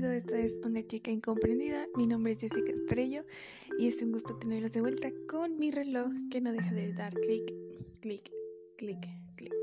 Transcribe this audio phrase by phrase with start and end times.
[0.00, 1.86] oído, esta es una chica incomprendida.
[1.94, 3.24] Mi nombre es Jessica Estrello
[3.78, 7.12] y es un gusto tenerlos de vuelta con mi reloj que no deja de dar
[7.12, 7.52] clic,
[8.00, 8.30] clic,
[8.78, 8.98] clic,
[9.36, 9.54] clic.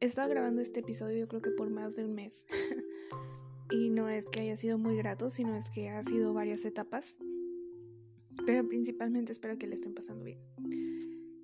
[0.00, 2.44] He estado grabando este episodio yo creo que por más de un mes.
[3.70, 7.14] y no es que haya sido muy grato, sino es que ha sido varias etapas.
[8.44, 10.40] Pero principalmente espero que le estén pasando bien.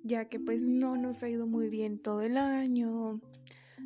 [0.03, 3.21] Ya que pues no nos ha ido muy bien todo el año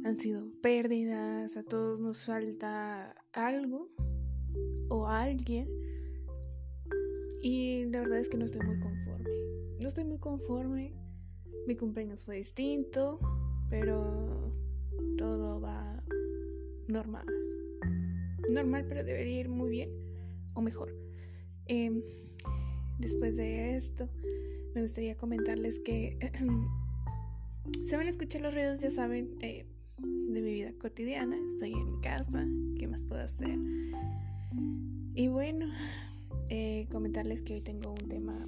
[0.04, 3.90] han sido pérdidas, a todos nos falta algo
[4.94, 5.68] o alguien.
[7.42, 9.30] Y la verdad es que no estoy muy conforme.
[9.82, 10.94] No estoy muy conforme.
[11.68, 13.20] Mi cumpleaños fue distinto,
[13.70, 14.54] pero
[15.18, 16.04] todo va
[16.88, 17.26] normal.
[18.50, 19.90] Normal, pero debería ir muy bien
[20.54, 20.96] o mejor.
[21.66, 22.04] Em,
[23.00, 24.10] después de esto,
[24.76, 26.20] me gustaría comentarles que
[27.86, 29.66] se van a escuchar los ruidos, ya saben, de
[30.30, 31.36] mi vida cotidiana.
[31.54, 32.46] Estoy en casa,
[32.78, 33.58] ¿qué más puedo hacer?
[35.16, 35.68] Y bueno,
[36.50, 38.48] eh, comentarles que hoy tengo un tema,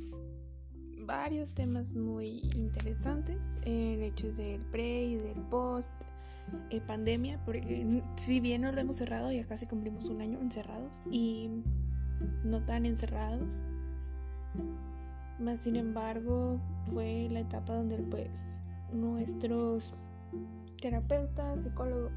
[1.05, 5.95] varios temas muy interesantes, el hecho es del pre y del post.
[6.69, 11.01] Eh, pandemia, porque si bien no lo hemos cerrado, ya casi cumplimos un año encerrados
[11.09, 11.49] y
[12.43, 13.55] no tan encerrados,
[15.39, 16.61] más sin embargo
[16.93, 18.29] fue la etapa donde pues
[18.93, 19.95] nuestros
[20.81, 22.11] terapeutas, psicólogos,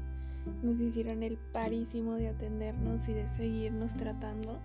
[0.63, 4.59] nos hicieron el parísimo de atendernos y de seguirnos tratando,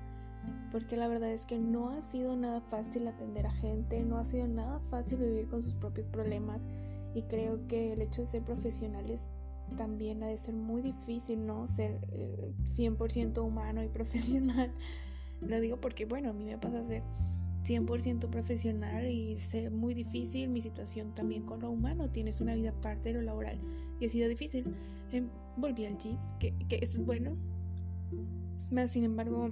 [0.71, 4.25] porque la verdad es que no ha sido nada fácil atender a gente, no ha
[4.25, 6.67] sido nada fácil vivir con sus propios problemas
[7.15, 9.23] y creo que el hecho de ser profesionales
[9.77, 11.67] también ha de ser muy difícil, ¿no?
[11.67, 12.01] Ser
[12.65, 14.73] 100% eh, humano y profesional.
[15.41, 17.03] Lo digo porque, bueno, a mí me pasa ser
[17.65, 22.11] 100% profesional y ser muy difícil mi situación también con lo humano.
[22.11, 23.59] Tienes una vida aparte de lo laboral
[24.01, 24.65] y ha sido difícil.
[25.13, 27.37] Em, volví al gym, que, que eso es bueno.
[28.71, 29.51] Más sin embargo,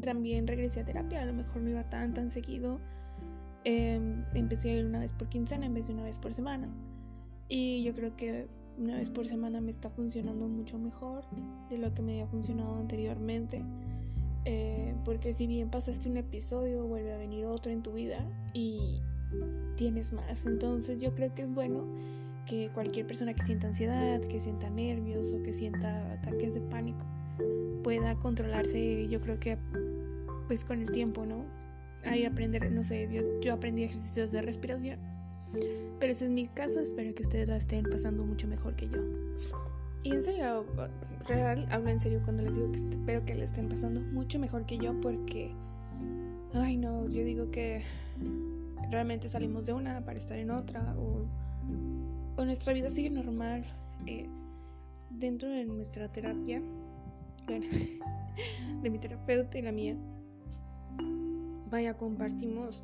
[0.00, 1.22] también regresé a terapia.
[1.22, 2.80] A lo mejor no iba tan, tan seguido.
[3.64, 6.68] Em, empecé a ir una vez por quincena en vez de una vez por semana.
[7.48, 8.46] Y yo creo que
[8.78, 11.24] una vez por semana me está funcionando mucho mejor
[11.70, 13.64] de lo que me había funcionado anteriormente.
[14.44, 18.18] Eh, porque si bien pasaste un episodio, vuelve a venir otro en tu vida
[18.52, 19.00] y
[19.76, 20.44] tienes más.
[20.44, 21.84] Entonces yo creo que es bueno
[22.46, 27.04] que cualquier persona que sienta ansiedad, que sienta nervios o que sienta ataques de pánico
[27.82, 29.06] pueda controlarse.
[29.08, 29.58] Yo creo que
[30.46, 31.44] pues con el tiempo, ¿no?
[32.04, 34.98] Ahí aprender, no sé, yo, yo aprendí ejercicios de respiración.
[36.00, 38.98] Pero ese es mi caso, espero que ustedes la estén pasando mucho mejor que yo.
[40.02, 40.66] Y en serio,
[41.26, 44.66] real, hablo en serio cuando les digo que espero que le estén pasando mucho mejor
[44.66, 45.54] que yo porque,
[46.52, 47.82] ay no, yo digo que
[48.90, 51.24] realmente salimos de una para estar en otra o,
[52.42, 53.64] nuestra vida sigue normal.
[54.06, 54.26] Eh,
[55.10, 56.60] dentro de nuestra terapia,
[57.46, 57.66] bueno,
[58.82, 59.96] de mi terapeuta y la mía,
[61.70, 62.82] vaya, compartimos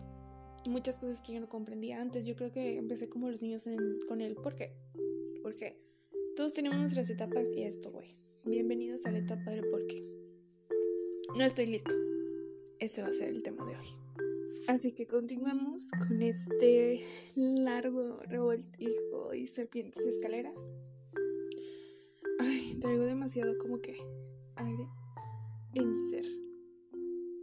[0.67, 2.25] muchas cosas que yo no comprendía antes.
[2.25, 3.69] Yo creo que empecé como los niños
[4.09, 4.37] con él.
[4.37, 4.73] ¿Por qué?
[5.43, 5.77] Porque
[6.37, 8.17] todos tenemos nuestras etapas y esto voy.
[8.45, 10.03] Bienvenidos a la etapa del por qué.
[11.37, 11.95] No estoy listo.
[12.79, 13.87] Ese va a ser el tema de hoy.
[14.69, 17.05] Así que continuamos con este
[17.35, 20.55] largo revoltijo y serpientes escaleras.
[22.39, 23.97] Ay, traigo demasiado como que
[24.57, 24.89] aire
[25.75, 26.25] en mi ser.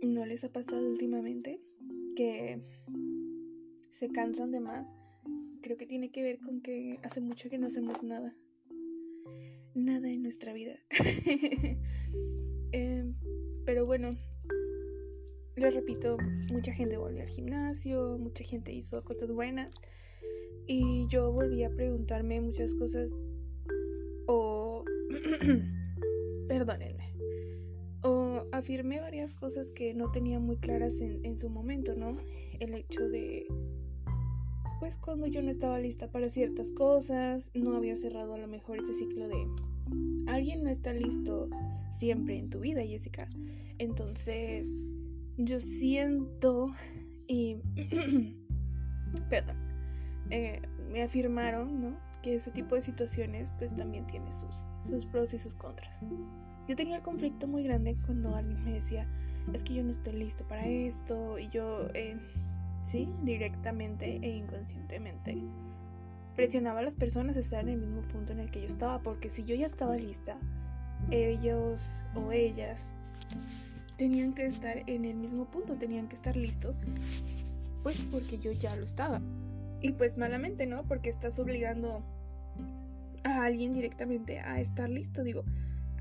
[0.03, 1.61] ¿No les ha pasado últimamente
[2.16, 2.61] que
[3.89, 4.88] se cansan de más?
[5.61, 8.35] Creo que tiene que ver con que hace mucho que no hacemos nada
[9.77, 10.75] nada en nuestra vida.
[12.73, 13.16] Em,
[13.66, 14.17] pero bueno,
[15.57, 16.18] lo repito,
[16.51, 19.72] mucha gente volvió al gimnasio, mucha gente hizo cosas buenas
[20.68, 23.12] y yo volví a preguntarme muchas cosas
[24.28, 24.84] o...
[26.47, 27.13] perdónenme.
[28.03, 32.18] O afirmé varias cosas que no tenía muy claras en, en su momento, ¿no?
[32.59, 33.47] El hecho de
[34.79, 38.77] pues cuando yo no estaba lista para ciertas cosas, no había cerrado a lo mejor
[38.77, 39.48] ese ciclo de
[40.27, 41.50] alguien no está listo
[41.89, 43.27] siempre en tu vida, Jessica.
[43.80, 44.69] Entonces,
[45.38, 46.72] yo siento
[47.28, 47.57] y...
[49.30, 49.57] Perdón.
[50.30, 50.62] Eh,
[50.92, 51.98] me afirmaron, ¿no?
[52.22, 56.00] Que ese tipo de situaciones pues también tiene sus, sus pros y sus contras.
[56.68, 59.07] Yo tenía el conflicto muy grande cuando alguien me decía,
[59.54, 61.88] es que yo no estoy listo para esto y yo...
[61.94, 62.18] Eh,
[62.84, 65.38] sí, directamente e inconscientemente.
[66.36, 69.01] Presionaba a las personas a estar en el mismo punto en el que yo estaba,
[69.01, 70.38] porque si yo ya estaba lista,
[71.10, 72.86] ellos o ellas
[73.97, 76.77] tenían que estar en el mismo punto, tenían que estar listos,
[77.83, 79.21] pues porque yo ya lo estaba.
[79.81, 80.83] Y pues malamente, ¿no?
[80.83, 82.01] Porque estás obligando
[83.23, 85.23] a alguien directamente a estar listo.
[85.23, 85.44] Digo,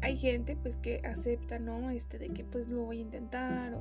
[0.03, 1.91] hay gente pues que acepta, ¿no?
[1.91, 3.75] Este de que pues lo voy a intentar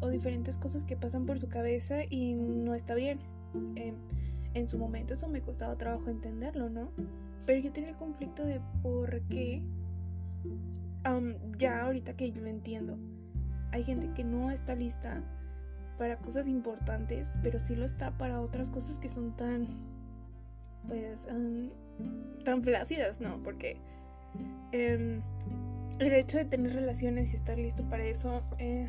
[0.00, 3.20] o, diferentes cosas que pasan por su cabeza y no está bien.
[3.76, 3.94] Eh,
[4.54, 6.90] en su momento eso me costaba trabajo entenderlo, ¿no?
[7.46, 9.62] Pero yo tenía el conflicto de por qué,
[11.58, 12.98] ya ahorita que yo lo entiendo,
[13.72, 15.22] hay gente que no está lista
[15.98, 19.68] para cosas importantes, pero sí lo está para otras cosas que son tan,
[20.86, 21.26] pues,
[22.44, 23.42] tan flácidas, ¿no?
[23.42, 23.78] Porque
[24.72, 25.22] em,
[25.98, 28.88] el hecho de tener relaciones y estar listo para eso eh,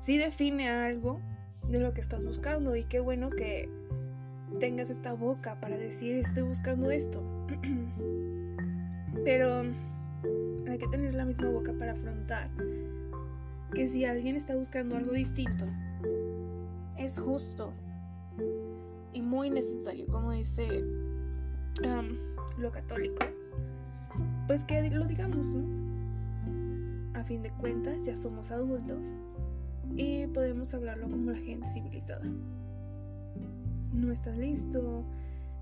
[0.00, 1.20] sí define algo
[1.68, 3.68] de lo que estás buscando y qué bueno que
[4.60, 7.22] tengas esta boca para decir estoy buscando esto.
[9.24, 9.62] Pero
[10.68, 12.48] hay que tener la misma boca para afrontar
[13.74, 15.66] que si alguien está buscando algo distinto,
[16.96, 17.72] es justo
[19.12, 20.84] y muy necesario, como dice
[22.58, 23.26] lo católico,
[24.46, 27.18] pues que lo digamos, ¿no?
[27.18, 29.04] A fin de cuentas, ya somos adultos
[29.96, 32.24] y podemos hablarlo como la gente civilizada
[33.94, 35.04] no estás listo,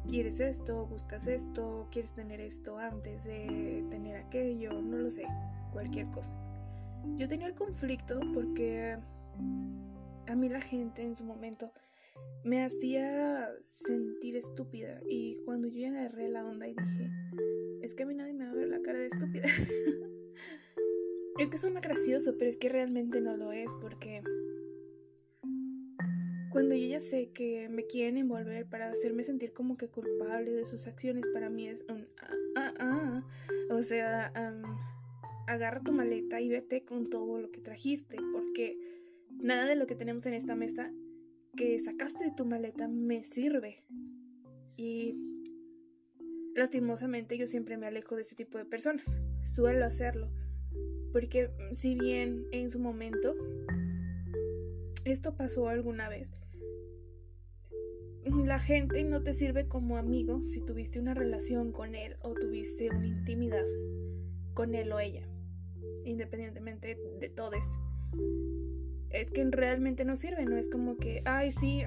[0.08, 5.24] quieres esto, buscas esto, quieres tener esto antes de tener aquello, no lo sé,
[5.72, 6.32] cualquier cosa.
[7.16, 8.96] Yo tenía el conflicto porque
[10.26, 11.72] a mí la gente en su momento
[12.44, 13.50] me hacía
[13.86, 17.10] sentir estúpida y cuando yo agarré la onda y dije,
[17.82, 19.46] es que a mí nadie me va a ver la cara de estúpida.
[21.38, 24.22] es que suena gracioso, pero es que realmente no lo es porque
[26.52, 30.66] cuando yo ya sé que me quieren envolver para hacerme sentir como que culpable de
[30.66, 33.22] sus acciones, para mí es un ah, ah, ah.
[33.70, 34.30] O sea,
[35.46, 38.78] agarra tu maleta y vete con todo lo que trajiste, porque
[39.30, 40.92] nada de lo que tenemos en esta mesa
[41.56, 43.84] que sacaste de tu maleta me sirve.
[44.76, 45.14] Y
[46.54, 49.04] lastimosamente yo siempre me alejo de ese tipo de personas.
[49.44, 50.30] Suelo hacerlo.
[51.12, 53.34] Porque si bien en su momento
[55.04, 56.32] esto pasó alguna vez,
[58.44, 62.88] la gente no te sirve como amigo si tuviste una relación con él o tuviste
[62.90, 63.66] una intimidad
[64.54, 65.26] con él o ella,
[66.04, 67.66] independientemente de todos.
[69.10, 71.82] Es que realmente no sirve, no es como que, ay, sí,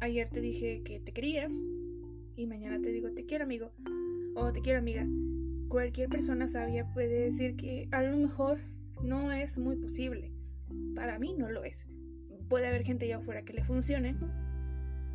[0.00, 1.48] ayer te dije que te quería
[2.36, 3.72] y mañana te digo te quiero amigo
[4.34, 5.06] o te quiero amiga.
[5.68, 8.58] Cualquier persona sabia puede decir que a lo mejor
[9.02, 10.32] no es muy posible.
[10.94, 11.86] Para mí no lo es.
[12.48, 14.16] Puede haber gente allá afuera que le funcione,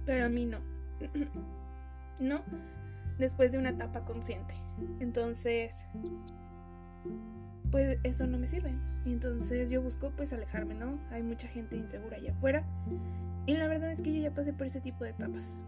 [0.05, 0.59] pero a mí no.
[2.19, 2.43] no,
[3.17, 4.53] después de una etapa consciente.
[4.99, 5.75] Entonces,
[7.75, 8.73] pues eso no me sirve.
[9.03, 10.97] Y entonces yo busco pues alejarme, ¿no?
[11.11, 12.63] Hay mucha gente insegura allá afuera.
[13.45, 15.59] Y la verdad es que yo ya pasé por ese tipo de etapas.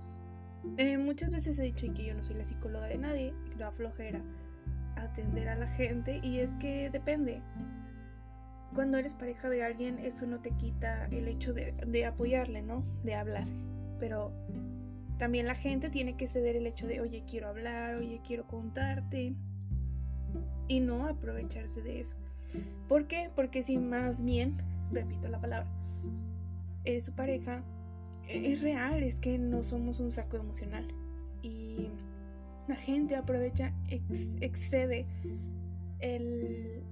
[0.78, 3.72] Eh, muchas veces he dicho que yo no soy la psicóloga de nadie, que no
[3.74, 4.22] flojera
[4.96, 7.42] atender a la gente y es que depende.
[8.74, 12.86] Cuando eres pareja de alguien, eso no te quita el hecho de, de apoyarle, ¿no?
[13.04, 13.48] De hablar
[14.00, 14.32] pero
[15.18, 19.36] también la gente tiene que ceder el hecho de, oye, quiero hablar, oye, quiero contarte,
[20.68, 22.16] y no aprovecharse de eso.
[22.88, 23.30] ¿Por qué?
[23.36, 24.58] Porque si más bien,
[24.92, 25.70] repito la palabra,
[26.86, 27.64] es su pareja,
[28.28, 30.88] es real, es que no somos un saco emocional.
[31.42, 31.90] Y
[32.68, 33.74] la gente aprovecha,
[34.42, 35.06] excede
[36.00, 36.84] el,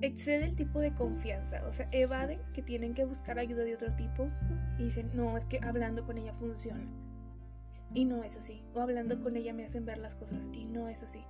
[0.00, 3.94] excede el tipo de confianza, o sea, evade que tienen que buscar ayuda de otro
[3.94, 4.28] tipo
[4.78, 6.84] y dicen, no, es que hablando con ella funciona.
[7.92, 8.64] Y no es así.
[8.74, 11.20] O hablando con ella me hacen ver las cosas y no es así.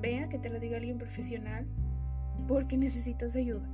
[0.00, 1.66] Vea que te lo diga alguien profesional
[2.48, 3.68] porque necesitas ayuda.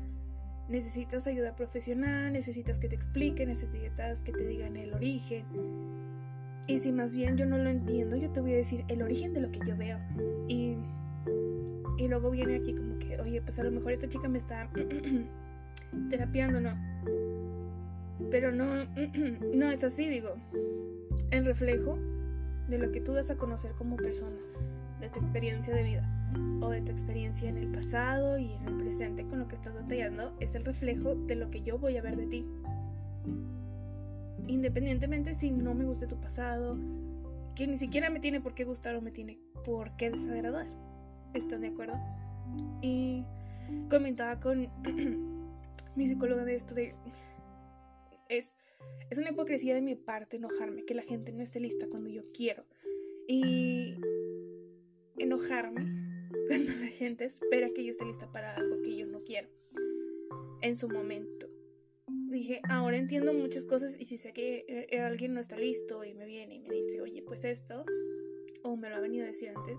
[0.68, 5.44] Necesitas ayuda profesional, necesitas que te explique, necesitas que te digan el origen.
[6.66, 9.34] Y si más bien yo no lo entiendo, yo te voy a decir el origen
[9.34, 9.98] de lo que yo veo.
[10.48, 10.76] Y
[11.96, 14.68] y luego viene aquí como que, oye, pues a lo mejor esta chica me está
[16.10, 16.70] terapiando, ¿no?
[18.30, 18.86] Pero no,
[19.54, 20.34] no es así, digo.
[21.30, 21.98] El reflejo
[22.68, 24.36] de lo que tú das a conocer como persona,
[25.02, 26.08] de tu experiencia de vida
[26.62, 29.74] o de tu experiencia en el pasado y en el presente con lo que estás
[29.74, 32.46] batallando, es el reflejo de lo que yo voy a ver de ti.
[34.46, 36.78] Independientemente si no me guste tu pasado,
[37.56, 40.66] que ni siquiera me tiene por qué gustar o me tiene por qué desagradar.
[41.34, 41.98] ¿Están de acuerdo?
[42.80, 43.24] Y
[43.90, 44.68] comentaba con
[45.96, 46.94] mi psicóloga de esto de...
[48.28, 48.56] Es,
[49.10, 52.22] es una hipocresía de mi parte enojarme, que la gente no esté lista cuando yo
[52.32, 52.64] quiero.
[53.26, 53.96] Y
[55.22, 55.86] enojarme
[56.48, 59.48] cuando la gente espera que yo esté lista para algo que yo no quiero.
[60.60, 61.48] En su momento.
[62.28, 66.14] Dije, ahora entiendo muchas cosas y si sé que eh, alguien no está listo y
[66.14, 67.84] me viene y me dice, oye, pues esto,
[68.62, 69.78] o me lo ha venido a decir antes,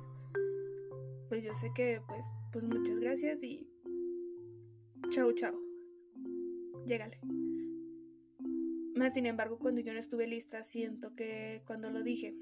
[1.29, 3.67] pues yo sé que pues, pues muchas gracias y
[5.09, 5.59] chao, chao.
[6.85, 7.19] Llégale.
[8.95, 12.35] Más sin embargo, cuando yo no estuve lista, siento que cuando lo dije,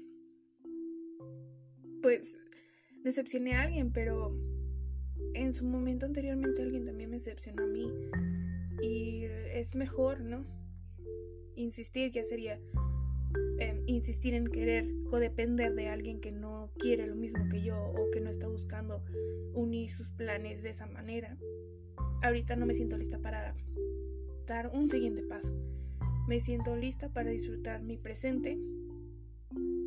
[2.02, 2.38] pues
[3.04, 4.36] decepcioné a alguien, pero
[5.34, 7.90] en su momento anteriormente alguien también me decepcionó a mí.
[8.80, 10.44] Y es mejor, ¿no?
[11.54, 12.58] Insistir ya sería
[13.58, 18.10] em, insistir en querer codepender de alguien que no quiere lo mismo que yo o
[18.10, 19.04] que no está buscando
[19.54, 21.36] unir sus planes de esa manera.
[22.22, 23.54] Ahorita no me siento lista para
[24.46, 25.52] dar un siguiente paso.
[26.28, 28.58] Me siento lista para disfrutar mi presente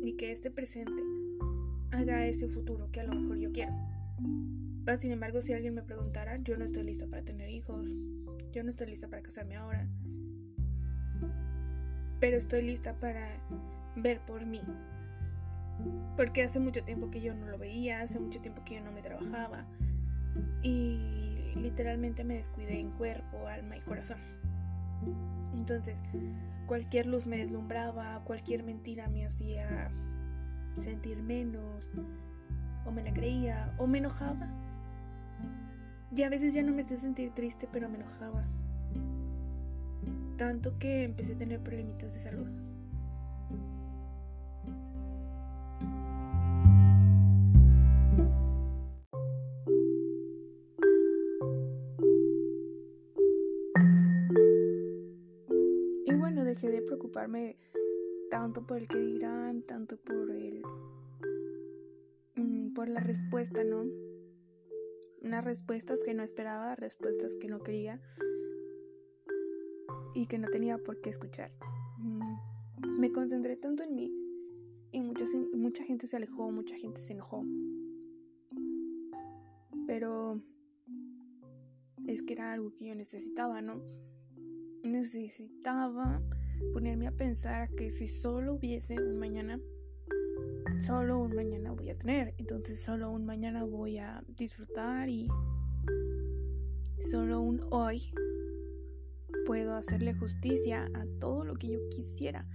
[0.04, 1.02] y que este presente
[1.96, 3.72] haga ese futuro que a lo mejor yo quiero.
[4.98, 7.88] Sin embargo, si alguien me preguntara, yo no estoy lista para tener hijos,
[8.52, 9.88] yo no estoy lista para casarme ahora,
[12.20, 13.28] pero estoy lista para
[13.96, 14.60] ver por mí.
[16.16, 18.92] Porque hace mucho tiempo que yo no lo veía, hace mucho tiempo que yo no
[18.92, 19.66] me trabajaba
[20.62, 24.18] y literalmente me descuidé en cuerpo, alma y corazón.
[25.52, 26.00] Entonces,
[26.66, 29.90] cualquier luz me deslumbraba, cualquier mentira me hacía
[30.76, 31.90] sentir menos,
[32.84, 34.48] o me la creía, o me enojaba.
[36.14, 38.44] Y a veces ya no me hacía sentir triste, pero me enojaba.
[40.36, 42.48] Tanto que empecé a tener problemitas de salud.
[56.04, 57.56] Y bueno, dejé de preocuparme
[58.30, 60.62] tanto por el que dirán, tanto por el
[62.36, 63.84] mm, por la respuesta, ¿no?
[65.22, 68.00] Unas respuestas que no esperaba, respuestas que no quería
[70.14, 71.52] y que no tenía por qué escuchar.
[71.98, 74.12] Mm, me concentré tanto en mí
[74.92, 77.44] y mucha, mucha gente se alejó, mucha gente se enojó.
[79.86, 80.40] Pero
[82.06, 83.80] es que era algo que yo necesitaba, ¿no?
[84.82, 86.22] Necesitaba
[86.72, 89.60] ponerme a pensar que si solo hubiese un mañana,
[90.78, 92.34] solo un mañana voy a tener.
[92.38, 95.28] Entonces solo un mañana voy a disfrutar y
[97.00, 98.12] solo un hoy
[99.46, 102.46] puedo hacerle justicia a todo lo que yo quisiera.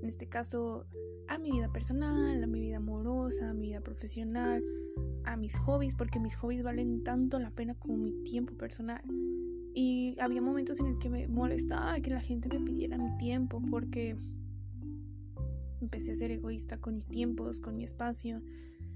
[0.00, 0.86] En este caso,
[1.28, 4.62] a mi vida personal, a mi vida amorosa, a mi vida profesional,
[5.24, 9.02] a mis hobbies, porque mis hobbies valen tanto la pena como mi tiempo personal.
[9.78, 13.60] Y había momentos en el que me molestaba que la gente me pidiera mi tiempo
[13.70, 14.16] porque
[15.82, 18.40] empecé a ser egoísta con mis tiempos, con mi espacio.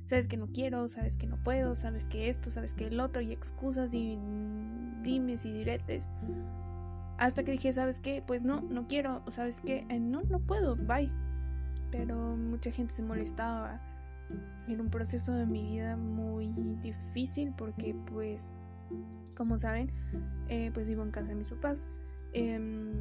[0.06, 3.20] Sabes que no quiero, sabes que no puedo, sabes que esto, sabes que el otro,
[3.20, 4.18] y excusas y
[5.02, 6.08] dimes y diretes.
[7.18, 8.24] Hasta que dije, ¿sabes qué?
[8.26, 9.84] Pues no, no quiero, ¿sabes qué?
[9.90, 11.12] Eh, no, no puedo, bye.
[11.90, 13.82] Pero mucha gente se molestaba.
[14.66, 18.48] Era un proceso de mi vida muy difícil porque pues
[19.36, 19.90] como saben,
[20.48, 21.86] eh, pues vivo en casa de mis papás.
[22.32, 22.92] Em,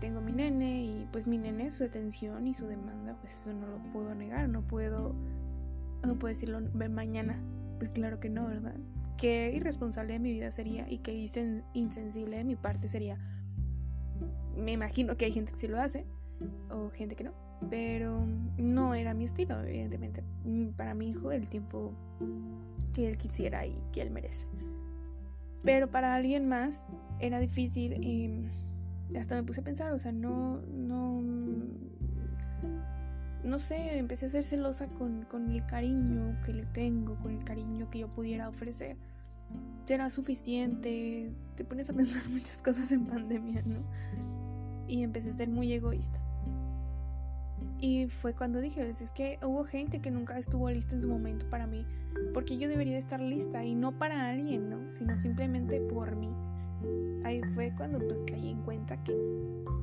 [0.00, 3.66] tengo mi nene y pues mi nene, su atención y su demanda, pues eso no
[3.66, 5.14] lo puedo negar, no puedo,
[6.04, 7.40] no puedo decirlo mañana.
[7.78, 8.74] Pues claro que no, ¿verdad?
[9.16, 11.14] Qué irresponsable de mi vida sería y qué
[11.74, 13.18] insensible de mi parte sería.
[14.56, 16.06] Me imagino que hay gente que sí lo hace
[16.70, 17.32] o gente que no,
[17.68, 18.26] pero
[18.58, 20.24] no era mi estilo, evidentemente.
[20.76, 21.92] Para mi hijo el tiempo
[22.94, 24.46] que él quisiera y que él merece.
[25.62, 26.82] Pero para alguien más
[27.18, 28.48] era difícil y
[29.16, 31.22] hasta me puse a pensar, o sea, no, no,
[33.44, 37.44] no sé, empecé a ser celosa con, con el cariño que le tengo, con el
[37.44, 38.96] cariño que yo pudiera ofrecer.
[39.86, 41.32] ¿Será suficiente?
[41.56, 43.80] Te pones a pensar muchas cosas en pandemia, ¿no?
[44.86, 46.20] Y empecé a ser muy egoísta.
[47.80, 51.48] Y fue cuando dije, es que hubo gente que nunca estuvo lista en su momento
[51.48, 51.86] para mí,
[52.32, 54.92] porque yo debería estar lista y no para alguien, ¿no?
[54.92, 56.30] Sino simplemente por mí.
[57.24, 59.14] Ahí fue cuando pues caí en cuenta que,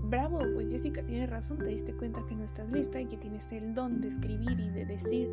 [0.03, 3.51] bravo, pues Jessica tiene razón, te diste cuenta que no estás lista y que tienes
[3.51, 5.29] el don de escribir y de decir,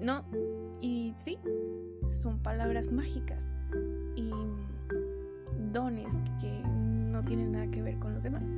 [0.00, 0.24] no,
[0.80, 1.38] y sí,
[2.22, 3.46] son palabras mágicas
[4.16, 4.30] y
[5.72, 8.48] dones que no tienen nada que ver con los demás.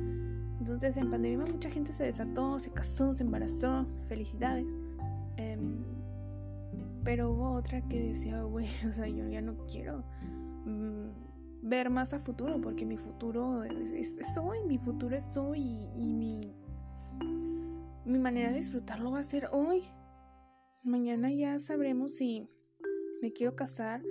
[0.59, 4.67] Entonces en pandemia mucha gente se desató, se casó, se embarazó, felicidades.
[5.35, 5.82] Em,
[7.03, 10.03] pero hubo otra que decía, güey, o sea, yo ya no quiero
[10.65, 11.09] mm,
[11.61, 16.41] ver más a futuro porque mi futuro es, hoy, mi futuro es hoy y, mi,
[18.05, 19.83] mi manera de disfrutarlo va a ser hoy.
[20.83, 22.47] Mañana ya sabremos si
[23.21, 24.01] me quiero casar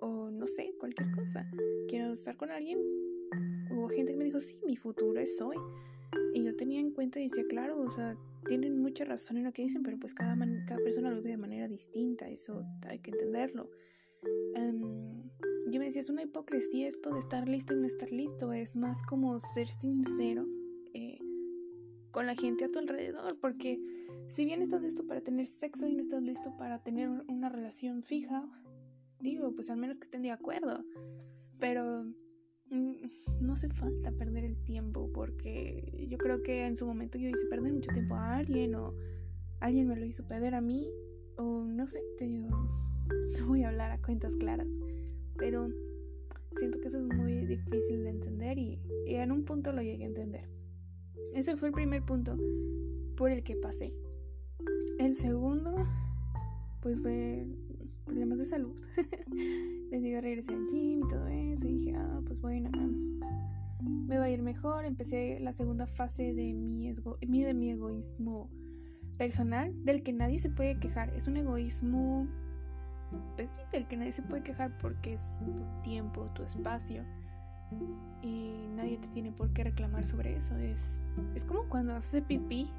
[0.00, 1.50] o no sé, cualquier cosa.
[1.88, 2.78] Quiero estar con alguien,
[3.70, 5.56] hubo gente que me dijo, sí, mi futuro es hoy.
[6.34, 9.52] Y yo tenía en cuenta y decía, claro, o sea, tienen mucha razón en lo
[9.52, 10.36] que dicen, pero pues cada,
[10.66, 13.70] cada persona lo ve de manera distinta, eso hay que entenderlo.
[14.54, 15.30] Em,
[15.70, 18.76] yo me decía, es una hipocresía esto de estar listo y no estar listo, es
[18.76, 20.46] más como ser sincero
[20.92, 21.18] eh,
[22.10, 23.80] con la gente a tu alrededor, porque
[24.28, 28.02] si bien estás listo para tener sexo y no estás listo para tener una relación
[28.02, 28.48] fija,
[29.20, 30.84] digo, pues al menos que estén de acuerdo,
[31.58, 32.06] pero
[33.40, 37.46] no hace falta perder el tiempo porque yo creo que en su momento yo hice
[37.46, 38.94] perder mucho tiempo a alguien o
[39.60, 40.88] alguien me lo hizo perder a mí
[41.36, 44.68] o no sé, te no voy a hablar a cuentas claras,
[45.36, 45.68] pero
[46.56, 50.04] siento que eso es muy difícil de entender y, y en un punto lo llegué
[50.04, 50.48] a entender.
[51.34, 52.36] Ese fue el primer punto
[53.16, 53.92] por el que pasé.
[54.98, 55.74] El segundo,
[56.80, 57.46] pues fue
[58.04, 58.78] problemas de salud.
[59.90, 61.66] Les digo, regresé al gym y todo eso.
[61.66, 62.70] Y dije, ah, pues bueno,
[63.80, 64.84] me va a ir mejor.
[64.84, 68.50] Empecé la segunda fase de mi, de mi egoísmo
[69.18, 71.10] personal, del que nadie se puede quejar.
[71.14, 72.26] Es un egoísmo,
[73.36, 75.22] pues sí, del que nadie se puede quejar porque es
[75.56, 77.04] tu tiempo, tu espacio.
[78.22, 80.56] Y nadie te tiene por qué reclamar sobre eso.
[80.56, 80.80] Es,
[81.34, 82.70] es como cuando haces pipí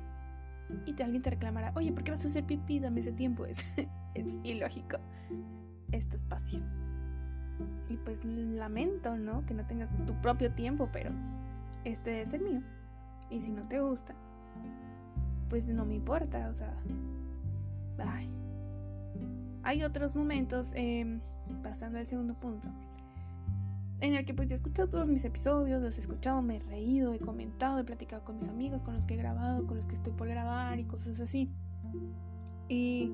[0.86, 2.80] y alguien te reclamará, oye, ¿por qué vas a hacer pipí?
[2.80, 3.46] Dame ese tiempo.
[3.56, 3.66] Es,
[4.14, 4.98] es ilógico
[5.92, 6.62] este espacio.
[7.90, 9.46] Y pues lamento, ¿no?
[9.46, 11.12] Que no tengas tu propio tiempo, pero
[11.84, 12.62] este es el mío.
[13.30, 14.16] Y si no te gusta,
[15.50, 16.74] pues no me importa, o sea...
[17.98, 18.30] Ay.
[19.64, 21.22] Hay otros momentos, em,
[21.64, 22.68] pasando al segundo punto,
[24.02, 27.14] en el que pues he escuchado todos mis episodios, los he escuchado, me he reído,
[27.14, 29.96] he comentado, he platicado con mis amigos, con los que he grabado, con los que
[29.96, 31.50] estoy por grabar y cosas así.
[32.68, 33.12] Y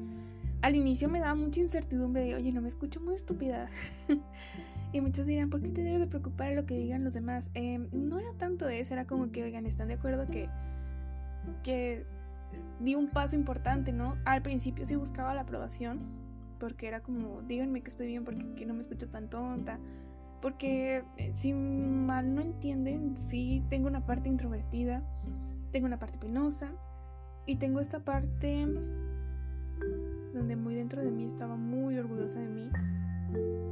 [0.62, 3.70] al inicio me daba mucha incertidumbre de, oye, no me escucho muy estúpida.
[4.94, 7.50] y muchos dirán, ¿por qué te debes de preocupar lo que digan los demás?
[7.54, 10.50] Em, no era tanto eso, era como que, oigan, ¿están de acuerdo que,
[11.64, 12.06] que
[12.80, 14.18] di un paso importante, ¿no?
[14.26, 16.00] Al principio sí buscaba la aprobación,
[16.60, 19.80] porque era como, díganme que estoy bien porque no me escucho tan tonta
[20.41, 25.04] porque eh, si mal no entienden, sí tengo una parte introvertida,
[25.71, 26.71] tengo una parte penosa
[27.45, 28.67] y tengo esta parte
[30.34, 32.69] donde muy dentro de mí estaba muy orgullosa de mí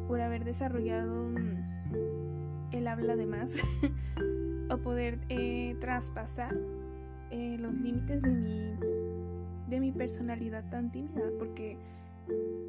[0.08, 3.52] por haber desarrollado mm, el habla de más
[4.70, 6.56] o poder eh, traspasar
[7.32, 8.74] eh, los límites de mi,
[9.70, 11.78] de mi personalidad tan tímida porque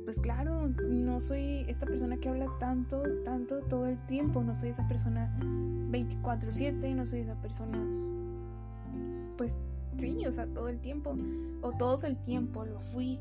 [0.05, 4.71] pues claro, no soy esta persona que habla tanto, tanto todo el tiempo, no soy
[4.71, 7.79] esa persona 24/7, no soy esa persona,
[9.37, 9.55] pues
[9.99, 11.15] sí, o sea, todo el tiempo,
[11.63, 13.21] o todo el tiempo lo fui,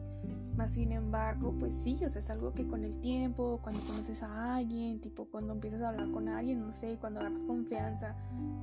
[0.58, 4.24] más sin embargo, pues sí, o sea, es algo que con el tiempo, cuando conoces
[4.24, 8.16] a alguien, tipo cuando empiezas a hablar con alguien, no sé, cuando agarras confianza,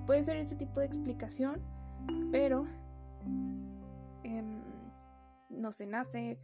[0.04, 1.60] puede ser ese tipo de explicación,
[2.32, 2.66] pero
[4.24, 4.65] em,
[5.56, 6.38] no se nace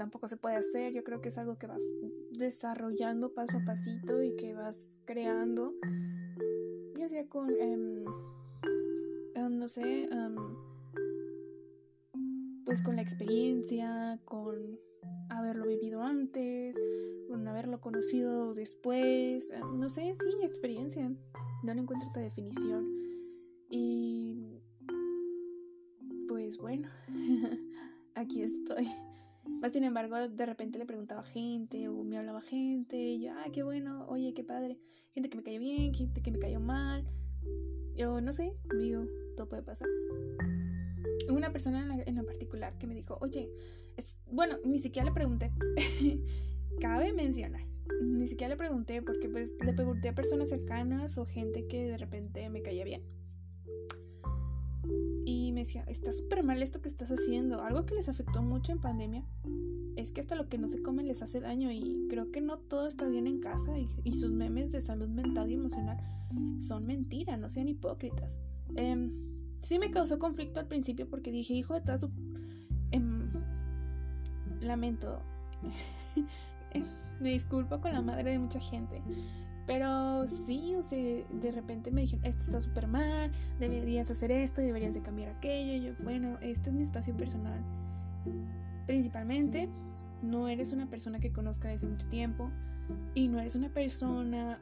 [0.00, 0.94] tampoco se puede hacer.
[0.94, 1.82] Yo creo que es algo que vas
[2.30, 5.74] desarrollando paso a pasito y que vas creando.
[6.96, 8.04] Ya sea con, em,
[9.50, 10.36] no sé, em,
[12.64, 14.78] pues con la experiencia, con
[15.28, 16.74] haberlo vivido antes,
[17.28, 19.52] con haberlo conocido después.
[19.74, 21.12] no sé, sí, experiencia.
[21.62, 22.88] No le encuentro esta definición.
[23.68, 24.62] Y
[26.26, 26.88] pues bueno,
[28.20, 28.88] aquí estoy.
[29.60, 33.32] Más sin embargo, de repente le preguntaba a gente o me hablaba gente y yo,
[33.32, 34.78] ah, qué bueno, oye, qué padre.
[35.12, 37.04] Gente que me cayó bien, gente que me cayó mal.
[37.96, 39.04] Yo no sé, digo,
[39.36, 39.88] todo puede pasar.
[41.28, 43.50] Una persona en, la, particular que me dijo, oye,
[43.96, 45.50] es, bueno, ni siquiera le pregunté.
[46.80, 47.62] Cabe mencionar,
[48.02, 51.96] ni siquiera le pregunté porque pues le pregunté a personas cercanas o gente que de
[51.98, 53.02] repente me caía bien
[55.50, 57.62] y me decía, está súper mal esto que estás haciendo.
[57.62, 59.24] Algo que les afectó mucho en pandemia
[59.96, 62.58] es que hasta lo que no se come les hace daño y creo que no
[62.58, 65.98] todo está bien en casa y, sus memes de salud mental y emocional
[66.58, 68.38] son mentira, no sean hipócritas.
[68.76, 69.10] Eh,
[69.62, 72.10] sí me causó conflicto al principio porque dije, hijo de su...
[72.92, 73.30] Em,
[74.60, 75.20] lamento.
[77.20, 79.02] me disculpo con la madre de mucha gente.
[79.70, 83.30] Pero sí, o sea, de repente me dijeron, esto está súper mal,
[83.60, 85.74] deberías hacer esto y deberías de cambiar aquello.
[85.74, 87.60] Y yo, bueno, este es mi espacio personal.
[88.88, 89.68] Principalmente,
[90.22, 92.50] no eres una persona que conozca desde mucho tiempo
[93.14, 94.58] y no eres una persona,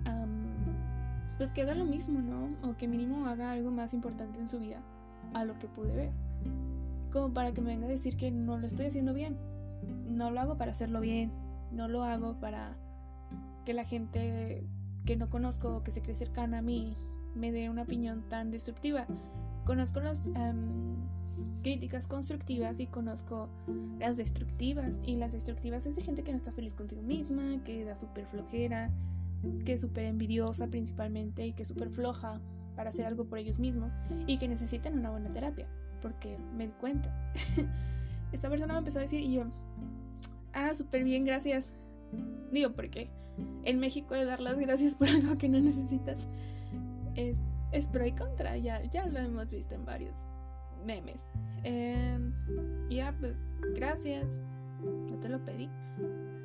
[1.39, 2.51] pues que haga lo mismo, ¿no?
[2.69, 4.83] O que mínimo haga algo más importante en su vida
[5.33, 6.11] a lo que pude ver.
[7.13, 9.39] Como para que me venga a decir que no lo estoy haciendo bien.
[10.07, 11.33] No lo hago para hacerlo bien.
[11.73, 12.77] No lo hago para
[13.65, 14.67] que la gente
[15.09, 16.95] que no conozco o que se cree cercana a mí
[17.35, 19.07] me dé una opinión tan destructiva.
[19.65, 20.21] Conozco los,
[21.63, 23.49] críticas constructivas y conozco
[23.99, 25.01] las destructivas.
[25.03, 28.27] Y las destructivas es de gente que no está feliz consigo misma, que da súper
[28.27, 28.91] flojera,
[29.65, 32.39] que es súper envidiosa principalmente y que es súper floja
[32.77, 33.91] para hacer algo por ellos mismos
[34.27, 35.67] y que necesitan una buena terapia.
[36.03, 37.33] Porque me di cuenta.
[38.33, 39.45] Esta persona me empezó a decir y yo,
[40.53, 41.71] ah, súper bien, gracias.
[42.53, 43.09] Digo, porque
[43.65, 46.19] en México de dar las gracias por algo que no necesitas
[47.19, 47.37] es,
[47.73, 50.15] es pro y contra, ya, ya lo hemos visto en varios
[50.85, 51.21] memes.
[51.65, 52.33] Em,
[52.89, 53.37] ya, pues,
[53.75, 54.27] gracias.
[54.83, 55.69] No te lo pedí.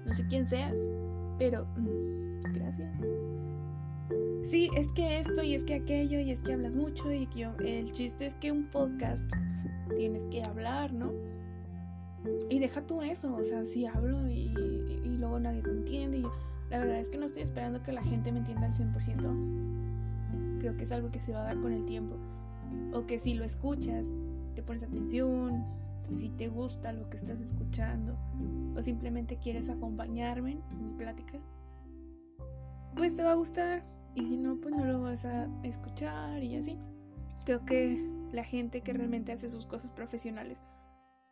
[0.06, 0.75] No sé quién seas,
[1.38, 2.91] pero mm, gracias.
[4.41, 7.39] Sí, es que esto y es que aquello y es que hablas mucho y que
[7.41, 9.32] yo, el chiste es que un podcast
[9.95, 11.13] tienes que hablar, ¿no?
[12.49, 14.53] Y deja tú eso, o sea, si hablo y,
[15.03, 16.17] y luego nadie me entiende.
[16.19, 16.25] Y
[16.73, 20.57] la verdad es que no estoy esperando que la gente me entienda al 100%.
[20.59, 22.15] Creo que es algo que se va a dar con el tiempo.
[22.93, 24.07] O que si lo escuchas,
[24.55, 25.65] te pones atención,
[26.01, 28.17] si te gusta lo que estás escuchando,
[28.75, 31.38] o simplemente quieres acompañarme en mi plática,
[32.95, 33.83] pues te va a gustar.
[34.15, 36.79] Y si no, pues no lo vas a escuchar y así.
[37.45, 40.59] Creo que la gente que realmente hace sus cosas profesionales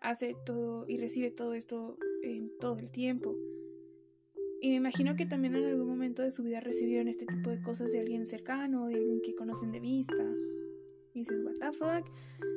[0.01, 3.35] hace todo y recibe todo esto en todo el tiempo.
[4.63, 7.59] Y me imagino que también en algún momento de su vida recibieron este tipo de
[7.63, 10.23] cosas de alguien cercano, de alguien que conocen de vista.
[11.15, 12.07] Y dices, what the fuck,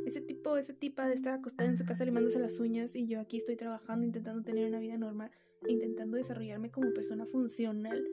[0.05, 3.21] ese tipo, ese tipa de estar acostada en su casa limándose las uñas y yo
[3.21, 5.31] aquí estoy trabajando, intentando tener una vida normal,
[5.67, 8.07] intentando desarrollarme como persona funcional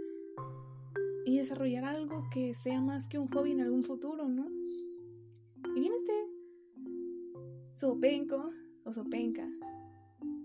[1.26, 4.50] y desarrollar algo que sea más que un hobby en algún futuro, ¿no?
[5.76, 6.14] Y viene este
[7.76, 8.52] sopenco
[8.86, 9.48] o sopenca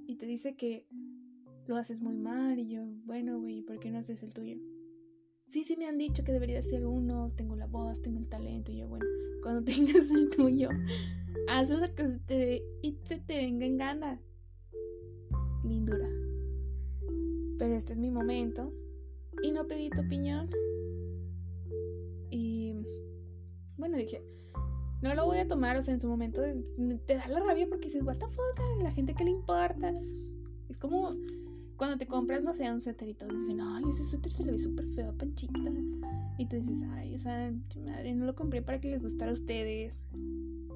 [0.07, 0.85] y te dice que
[1.67, 4.57] lo haces muy mal y yo, bueno, güey, ¿por qué no haces el tuyo?
[5.49, 8.73] Sí, sí me han dicho que debería ser uno, tengo la voz, tengo el talento
[8.73, 9.05] y yo, bueno,
[9.43, 10.71] cuando tengas el tuyo,
[11.49, 14.21] haz lo que se te, y se te venga en gana.
[15.65, 16.09] Lindura.
[17.59, 18.73] Pero este es mi momento
[19.43, 20.49] y no pedí tu opinión.
[22.31, 22.75] Y
[23.77, 24.23] bueno, dije,
[25.03, 26.43] no lo voy a tomar, o sea, en su momento
[27.07, 29.93] te da la rabia porque dices, what the fuck, la gente que le importa.
[30.69, 31.11] Es como
[31.77, 34.87] cuando te compras, no sé, un suéterito, dicen, ay, ese suéter se le ve súper
[34.95, 35.59] feo a Panchita.
[36.39, 37.53] Y tú dices, ay, o sea,
[37.85, 39.99] madre, no lo compré para que les gustara a ustedes.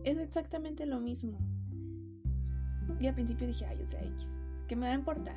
[0.04, 1.38] Es exactamente lo mismo.
[2.98, 4.26] Y al principio dije, ay, o sea, X,
[4.68, 5.36] ¿qué me va a importar?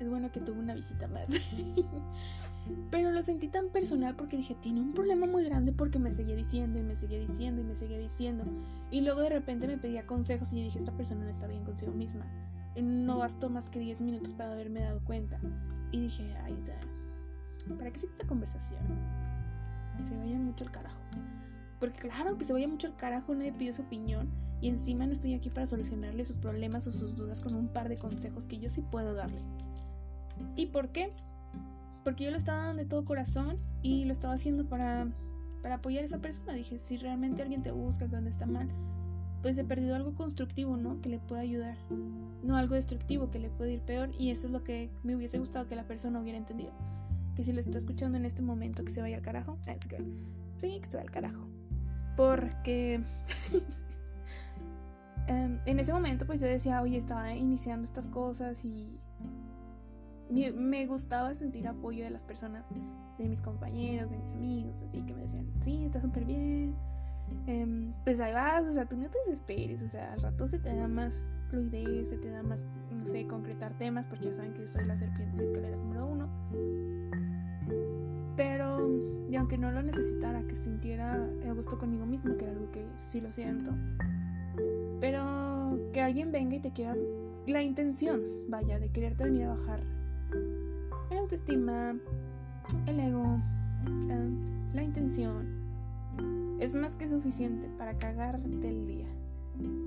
[0.00, 1.26] Es bueno que tuve una visita más.
[2.90, 6.34] Pero lo sentí tan personal porque dije, tiene un problema muy grande porque me seguía
[6.34, 8.44] diciendo y me seguía diciendo y me seguía diciendo.
[8.90, 11.64] Y luego de repente me pedía consejos y yo dije, esta persona no está bien
[11.64, 12.26] consigo misma
[12.82, 15.40] no bastó más que 10 minutos para haberme dado cuenta.
[15.92, 16.56] Y dije, ay,
[17.70, 18.80] o ¿para qué sigue esta conversación?
[19.96, 21.00] Que se vaya mucho al carajo.
[21.80, 24.30] Porque claro que se vaya mucho al carajo, nadie pidió su opinión.
[24.60, 27.88] Y encima no estoy aquí para solucionarle sus problemas o sus dudas con un par
[27.88, 29.38] de consejos que yo sí puedo darle.
[30.54, 31.10] ¿Y por qué?
[32.04, 35.08] Porque yo lo estaba dando de todo corazón y lo estaba haciendo para,
[35.62, 36.54] para apoyar a esa persona.
[36.54, 38.68] Dije, si realmente alguien te busca, que donde está mal,
[39.46, 41.00] pues he perdido algo constructivo, ¿no?
[41.00, 41.76] Que le pueda ayudar,
[42.42, 45.38] no algo destructivo que le puede ir peor y eso es lo que me hubiese
[45.38, 46.72] gustado que la persona hubiera entendido.
[47.36, 49.86] Que si lo está escuchando en este momento que se vaya al carajo, ah, es
[49.86, 49.98] que,
[50.58, 51.46] sí, que se vaya al carajo.
[52.16, 52.94] Porque
[55.28, 58.98] em, en ese momento pues yo decía, oye, estaba iniciando estas cosas y
[60.28, 62.64] me gustaba sentir apoyo de las personas,
[63.16, 66.74] de mis compañeros, de mis amigos, así que me decían, sí, está súper bien
[67.46, 70.58] Em, pues ahí vas, o sea, tú no te desesperes, o sea, al rato se
[70.58, 74.52] te da más fluidez, se te da más, no sé, concretar temas, porque ya saben
[74.52, 76.28] que yo soy la serpiente y escaleras número uno.
[78.36, 78.90] Pero,
[79.28, 81.14] y aunque no lo necesitara, que sintiera
[81.48, 83.72] a gusto conmigo mismo, que era algo que sí lo siento,
[85.00, 86.96] pero que alguien venga y te quiera,
[87.46, 89.80] la intención, vaya, de quererte venir a bajar
[91.10, 91.96] el autoestima,
[92.86, 93.40] el ego,
[94.10, 95.55] em, la intención
[96.58, 99.06] es más que suficiente para cagarte el día.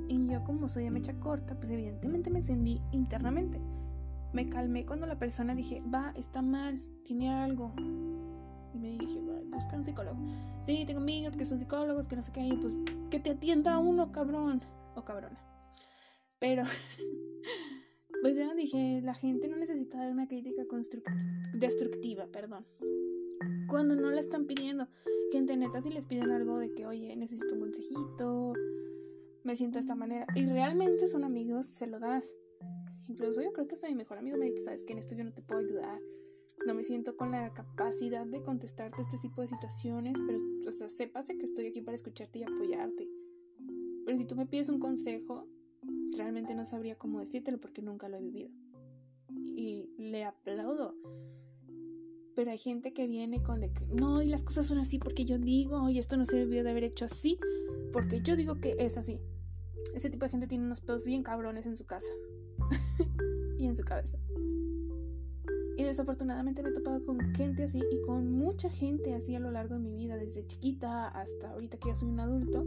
[0.07, 3.59] Y yo como soy de mecha corta, pues evidentemente me encendí internamente.
[4.33, 7.73] Me calmé cuando la persona dije, va, está mal, tiene algo.
[8.73, 10.17] Y me dije, va, busca un psicólogo.
[10.65, 12.73] Sí, tengo amigos que son psicólogos, que no sé qué, y pues
[13.09, 14.61] que te atienda uno, cabrón.
[14.95, 15.39] O cabrona.
[16.39, 16.63] Pero,
[18.21, 20.63] pues yo dije, la gente no necesita de una crítica
[21.53, 22.65] destructiva, perdón.
[23.69, 24.87] Cuando no la están pidiendo
[25.31, 28.53] gente neta si les piden algo de que, oye, necesito un consejito,
[29.43, 32.35] me siento de esta manera, y realmente son amigos, se lo das.
[33.07, 35.15] Incluso yo creo que hasta mi mejor amigo me ha dicho, sabes que en esto
[35.15, 35.99] yo no te puedo ayudar,
[36.65, 40.89] no me siento con la capacidad de contestarte este tipo de situaciones, pero, o sea,
[40.89, 43.07] sépase que estoy aquí para escucharte y apoyarte.
[44.05, 45.47] Pero si tú me pides un consejo,
[46.17, 48.49] realmente no sabría cómo decírtelo porque nunca lo he vivido.
[49.29, 50.95] Y le aplaudo.
[52.35, 55.25] Pero hay gente que viene con de que no, y las cosas son así porque
[55.25, 57.37] yo digo, y esto no se debió de haber hecho así,
[57.91, 59.19] porque yo digo que es así.
[59.93, 62.07] Ese tipo de gente tiene unos pedos bien cabrones en su casa
[63.57, 64.19] y en su cabeza.
[65.79, 69.49] Y desafortunadamente me he topado con gente así y con mucha gente así a lo
[69.49, 72.65] largo de mi vida, desde chiquita hasta ahorita que ya soy un adulto.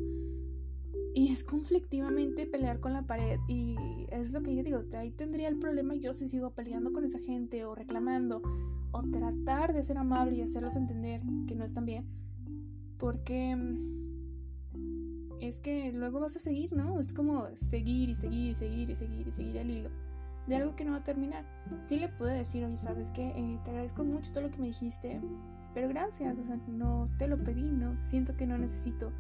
[1.15, 3.39] Y es conflictivamente pelear con la pared.
[3.49, 3.77] Y
[4.11, 7.19] es lo que yo digo, ahí tendría el problema yo si sigo peleando con esa
[7.19, 8.41] gente o reclamando
[8.93, 12.07] o tratar de ser amable y hacerlos entender que no están bien.
[12.99, 17.01] Porque mm, es que luego vas a seguir, ¿no?
[17.01, 19.91] Es como seguir y seguir y seguir y seguir y seguir el hilo
[20.47, 21.45] de algo que no va a terminar.
[21.85, 23.29] Sí le puedo decir, oye, ¿sabes qué?
[23.29, 25.21] Eh, te agradezco mucho todo lo que me dijiste,
[25.75, 27.97] pero gracias, o sea, no te lo pedí, ¿no?
[28.03, 29.13] Siento que no necesito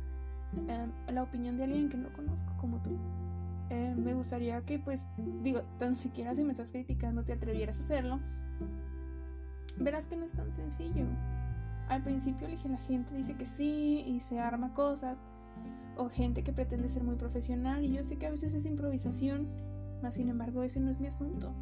[0.68, 2.98] em, la opinión de alguien que no conozco como tú.
[3.70, 5.06] Eh, me gustaría que, pues,
[5.42, 8.20] digo, tan siquiera si me estás criticando te atrevieras a hacerlo.
[9.78, 11.06] Verás que no es tan sencillo.
[11.88, 15.24] Al principio elige la gente, dice que sí y se arma cosas.
[15.96, 19.48] O gente que pretende ser muy profesional y yo sé que a veces es improvisación
[20.10, 21.54] sin embargo, ese no es mi asunto.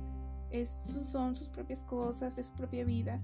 [0.50, 0.78] Es,
[1.10, 3.20] son sus propias cosas, es su propia vida.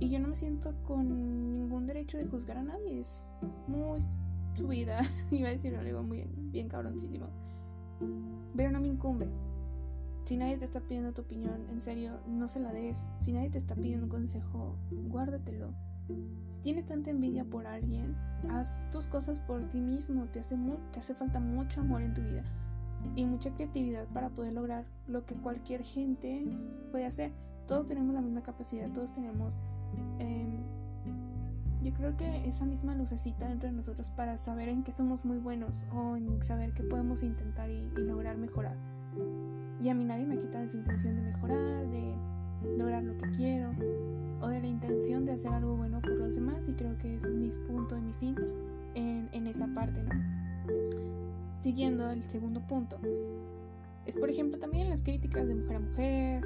[0.00, 3.00] Y yo no me siento con ningún derecho de juzgar a nadie.
[3.00, 3.24] Es
[3.68, 4.00] muy
[4.54, 5.00] su vida.
[5.30, 7.26] Iba a decir algo muy bien cabroncísimo.
[8.56, 9.28] Pero no me incumbe.
[10.24, 13.08] Si nadie te está pidiendo tu opinión, en serio, no se la des.
[13.18, 14.76] Si nadie te está pidiendo un consejo,
[15.08, 15.74] guárdatelo.
[16.48, 18.16] Si tienes tanta envidia por alguien,
[18.50, 20.26] haz tus cosas por ti mismo.
[20.26, 20.56] Te hace,
[20.92, 22.44] te hace falta mucho amor en tu vida
[23.16, 26.44] y mucha creatividad para poder lograr lo que cualquier gente
[26.90, 27.32] puede hacer.
[27.66, 29.54] Todos tenemos la misma capacidad, todos tenemos,
[30.18, 30.58] em,
[31.82, 35.38] yo creo que esa misma lucecita dentro de nosotros para saber en qué somos muy
[35.38, 38.76] buenos o en saber qué podemos intentar y, lograr mejorar.
[39.82, 42.14] Y a mí nadie me quita esa intención de mejorar, de
[42.78, 43.72] lograr lo que quiero
[44.40, 47.28] o de la intención de hacer algo bueno por los demás y creo que es
[47.28, 48.36] mi punto y mi fin
[48.94, 50.10] en, en esa parte, ¿no?
[51.60, 52.98] Siguiendo el segundo punto,
[54.06, 56.44] es por ejemplo también las críticas de mujer a mujer,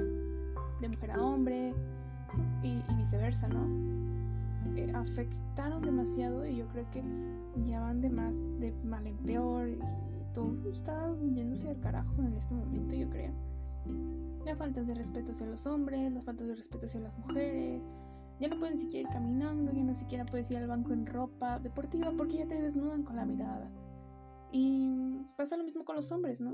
[0.80, 1.74] de mujer a hombre
[2.62, 3.66] y, viceversa, ¿no?
[4.76, 7.02] Eh, afectaron demasiado y yo creo que
[7.64, 9.68] ya van de más, de mal en peor
[10.36, 13.32] todo está yéndose al carajo en este momento, yo creo.
[14.44, 17.80] Las faltas de respeto hacia los hombres, las faltas de respeto hacia las mujeres.
[18.38, 21.58] Ya no pueden siquiera ir caminando, ya no siquiera puedes ir al banco en ropa
[21.58, 23.70] deportiva porque ya te desnudan con la mirada.
[24.52, 26.52] Y pasa lo mismo con los hombres, ¿no?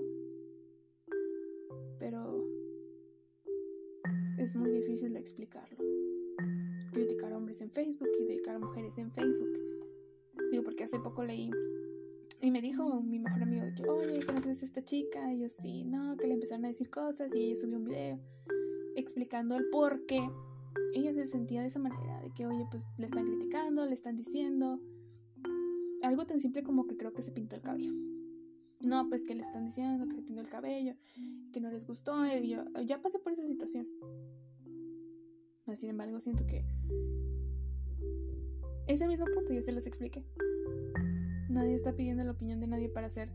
[1.99, 2.47] Pero
[4.39, 5.79] es muy difícil de explicarlo.
[6.93, 9.59] Criticar a hombres en Facebook criticar a mujeres en Facebook.
[10.53, 11.51] Digo, porque hace poco leí
[12.43, 15.33] y me dijo mi mejor amigo que, oye, ¿conoces a esta chica?
[15.33, 18.19] Y yo sí, no, que le empezaron a decir cosas y ella subió un video
[18.97, 20.29] explicando el por qué
[20.93, 24.17] ella se sentía de esa manera, de que, oye, pues le están criticando, le están
[24.17, 24.81] diciendo,
[26.03, 27.93] algo tan simple como que creo que se pintó el cabello.
[28.81, 30.97] No, pues que le están diciendo que se pintó el cabello,
[31.53, 32.27] que no les gustó.
[32.27, 33.87] Y yo ya pasé por esa situación.
[35.77, 36.65] Sin embargo, siento que
[38.89, 40.27] ese mismo punto ya se los expliqué.
[41.53, 43.31] Nadie está pidiendo la opinión de nadie para hacer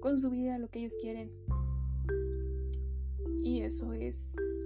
[0.00, 1.30] con su vida lo que ellos quieren.
[3.42, 4.16] Y eso es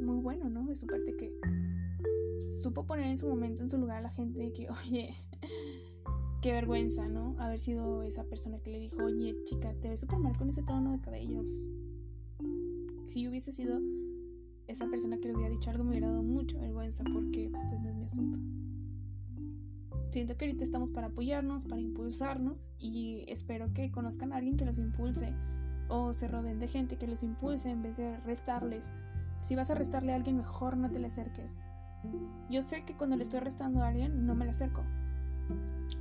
[0.00, 0.64] muy bueno, ¿no?
[0.64, 1.32] De su parte que
[2.62, 5.12] supo poner en su momento en su lugar a la gente de que, oye,
[6.40, 7.34] qué vergüenza, ¿no?
[7.40, 10.62] Haber sido esa persona que le dijo, oye, chica, te ves súper mal con ese
[10.62, 11.44] tono de cabello.
[13.08, 13.80] Si yo hubiese sido
[14.68, 17.88] esa persona que le hubiera dicho algo, me hubiera dado mucha vergüenza porque pues no
[17.88, 18.38] es mi asunto.
[20.10, 24.64] Siento que ahorita estamos para apoyarnos, para impulsarnos y espero que conozcan a alguien que
[24.64, 25.34] los impulse
[25.88, 28.90] o se rodeen de gente que los impulse en vez de restarles.
[29.42, 31.54] Si vas a restarle a alguien, mejor no te le acerques.
[32.48, 34.82] Yo sé que cuando le estoy restando a alguien, no me le acerco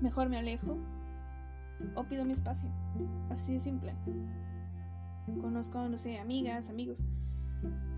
[0.01, 0.77] Mejor me alejo
[1.95, 2.69] o pido mi espacio.
[3.29, 3.93] Así de simple.
[5.41, 7.03] Conozco, no sé, amigas, amigos,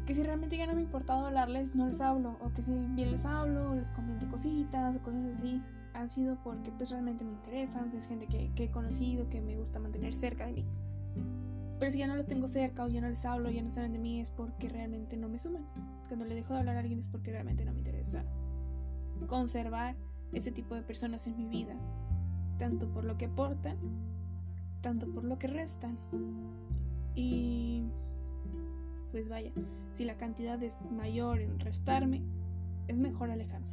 [0.06, 2.38] que si realmente ya no me importado hablarles, no les hablo.
[2.42, 5.62] O que si bien les hablo, les comento cositas o cosas así,
[5.94, 7.92] han sido porque pues realmente me interesan.
[7.94, 10.66] es gente que, he conocido, que me gusta mantener cerca de mí.
[11.80, 13.94] Pero si ya no los tengo cerca o ya no les hablo, ya no saben
[13.94, 15.66] de mí, es porque realmente no me suman.
[16.08, 18.24] Cuando le dejo de hablar a alguien es porque realmente no me interesa
[19.28, 19.96] conservar
[20.34, 21.76] ese tipo de personas en mi vida,
[22.58, 23.78] tanto por lo que aportan,
[24.82, 25.98] tanto por lo que restan.
[27.16, 27.84] Y
[29.12, 29.52] pues vaya,
[29.94, 32.22] si la cantidad es mayor en restarme,
[32.88, 33.68] es mejor alejarme.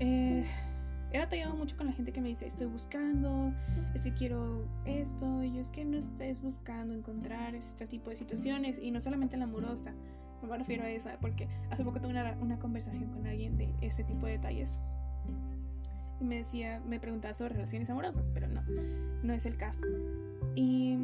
[0.00, 0.44] Eh,
[1.12, 3.52] he batallado mucho con la gente que me dice, estoy buscando,
[3.94, 8.16] es que quiero esto, y yo es que no estés buscando encontrar este tipo de
[8.16, 9.92] situaciones, y no solamente la amorosa,
[10.42, 13.72] no me refiero a esa, porque hace poco tuve una, una conversación con alguien de
[13.80, 14.78] este tipo de detalles.
[16.20, 18.62] Y me decía, me preguntaba sobre relaciones amorosas, pero no,
[19.22, 19.86] no es el caso.
[20.54, 20.96] Y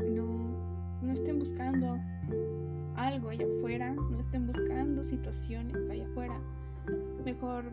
[0.00, 0.26] no,
[1.02, 1.98] no estén buscando
[2.98, 6.40] algo allá afuera, no estén buscando situaciones allá afuera.
[7.24, 7.64] Mejor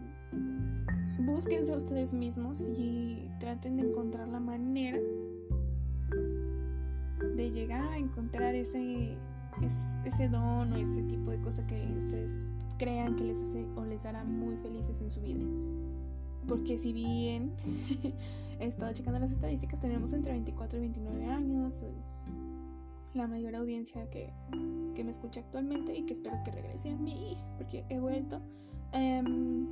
[1.20, 5.00] búsquense a ustedes mismos y traten de encontrar la manera
[7.36, 9.18] de llegar a encontrar ese,
[10.06, 12.32] ese, don o ese tipo de cosa que ustedes
[12.78, 15.44] crean que les hace o les hará muy felices en su vida.
[16.48, 17.52] Porque si bien
[18.60, 21.84] he estado checando las estadísticas, tenemos entre 24 y 29 años,
[23.16, 24.34] la mayor audiencia que,
[24.94, 28.42] que me escucha actualmente y que espero que regrese a mí, porque he vuelto.
[28.94, 29.68] Em,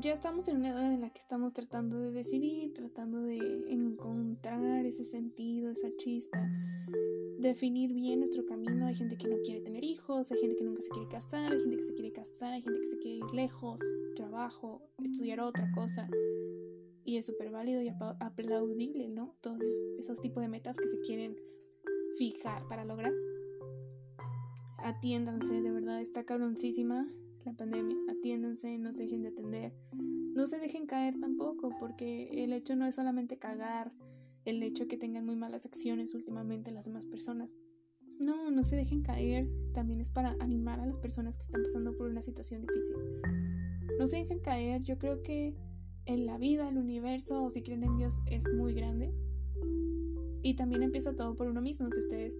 [0.00, 4.84] ya estamos en una edad en la que estamos tratando de decidir, tratando de encontrar
[4.84, 6.50] ese sentido, esa chispa,
[7.38, 8.86] definir bien nuestro camino.
[8.86, 11.60] Hay gente que no quiere tener hijos, hay gente que nunca se quiere casar, hay
[11.60, 13.80] gente que se quiere casar, hay gente que se quiere ir lejos,
[14.16, 16.08] trabajo, estudiar otra cosa.
[17.04, 19.36] Y es súper válido y aplaudible, ¿no?
[19.40, 19.62] Todos
[19.98, 21.36] esos tipos de metas que se quieren
[22.18, 23.12] fijar para lograr.
[24.78, 27.08] Atiéndanse, de verdad, está cabroncísima
[27.44, 27.96] la pandemia.
[28.10, 29.72] Atiéndanse, no se dejen de atender.
[29.92, 33.92] No se dejen caer tampoco, porque el hecho no es solamente cagar,
[34.44, 37.50] el hecho que tengan muy malas acciones últimamente las demás personas.
[38.18, 41.96] No, no se dejen caer, también es para animar a las personas que están pasando
[41.96, 42.96] por una situación difícil.
[43.98, 45.54] No se dejen caer, yo creo que
[46.06, 49.12] en la vida, el universo, o si creen en Dios, es muy grande.
[50.46, 51.88] Y también empieza todo por uno mismo.
[51.90, 52.38] Si ustedes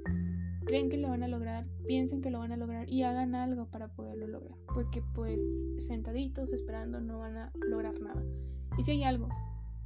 [0.64, 3.66] creen que lo van a lograr, piensen que lo van a lograr y hagan algo
[3.66, 4.56] para poderlo lograr.
[4.72, 5.42] Porque pues
[5.78, 8.22] sentaditos esperando no van a lograr nada.
[8.78, 9.28] Y si hay algo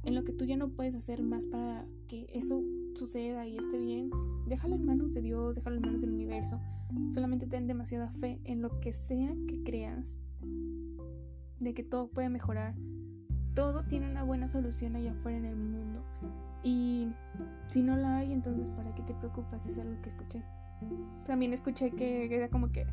[0.03, 3.79] en lo que tú ya no puedes hacer más para que eso suceda y esté
[3.79, 4.11] bien,
[4.45, 6.61] déjalo en manos de Dios, déjalo en manos del universo.
[7.09, 10.19] Solamente ten demasiada fe en lo que sea que creas,
[11.59, 12.75] de que todo puede mejorar.
[13.55, 16.03] Todo tiene una buena solución allá afuera en el mundo.
[16.63, 17.09] Y
[17.67, 19.65] si no la hay, entonces ¿para qué te preocupas?
[19.65, 20.43] Es algo que escuché.
[21.25, 22.87] También escuché que era como que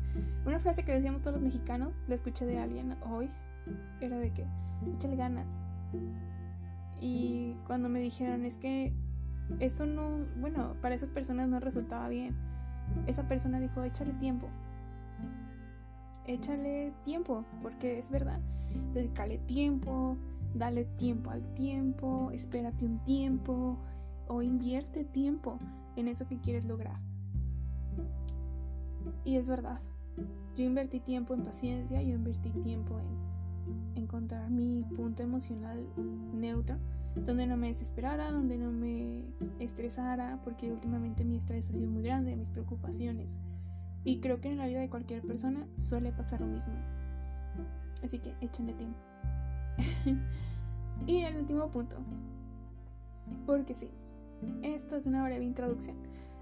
[0.45, 3.29] una frase que decíamos todos los mexicanos, la escuché de alguien hoy,
[3.99, 4.45] era de que
[4.95, 5.63] échale ganas.
[6.99, 8.93] Y cuando me dijeron es que
[9.59, 12.35] eso no, bueno, para esas personas no resultaba bien.
[13.07, 14.47] Esa persona dijo, échale tiempo.
[16.25, 18.39] Échale tiempo, porque es verdad.
[18.93, 20.15] Dedícale tiempo,
[20.53, 23.77] dale tiempo al tiempo, espérate un tiempo
[24.27, 25.59] o invierte tiempo
[25.95, 26.99] en eso que quieres lograr.
[29.23, 29.81] Y es verdad.
[30.55, 35.87] Yo invertí tiempo en paciencia, yo invertí tiempo en encontrar mi punto emocional
[36.33, 36.77] neutro,
[37.15, 39.23] donde no me desesperara, donde no me
[39.59, 43.39] estresara, porque últimamente mi estrés ha sido muy grande, mis preocupaciones.
[44.03, 46.73] Y creo que en la vida de cualquier persona suele pasar lo mismo.
[48.03, 49.08] Así que échenle tiempo.
[51.07, 51.97] y el último punto.
[53.45, 53.89] Porque sí,
[54.63, 55.97] esto es una breve introducción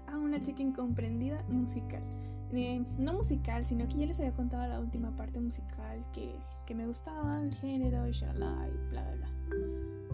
[0.06, 2.02] a una chica incomprendida musical.
[2.52, 6.34] Eh, no musical, sino que ya les había contado la última parte musical que,
[6.66, 9.28] que me gustaba, el género, y bla, bla, bla.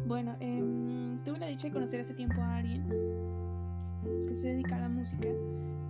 [0.07, 2.89] Bueno, eh, tuve la dicha de conocer hace tiempo a alguien
[4.27, 5.29] que se dedica a la música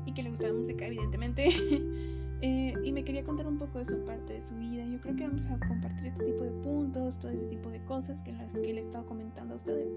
[0.04, 1.48] y que le gusta la música, evidentemente.
[2.46, 4.84] eh, y me quería contar un poco de su parte de su vida.
[4.84, 8.20] Yo creo que vamos a compartir este tipo de puntos, todo este tipo de cosas
[8.20, 9.88] que, que le he estado comentando a ustedes.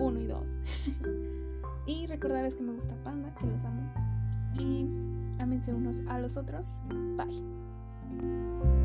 [0.00, 0.48] Uno y dos.
[1.86, 3.88] y recordarles que me gusta Panda, que los amo.
[4.58, 4.88] Y
[5.40, 6.74] ámense unos a los otros.
[7.16, 8.83] Bye.